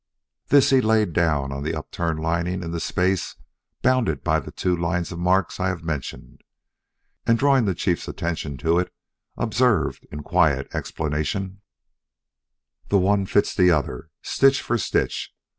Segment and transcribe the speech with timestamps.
[0.47, 3.35] This he laid down on the upturned lining in the space
[3.83, 6.41] bounded by the two lines of marks I have mentioned,
[7.27, 8.91] and drawing the Chief's attention to it,
[9.37, 11.61] observed in quiet explanation:
[12.89, 15.35] "The one fits the other stitch for stitch.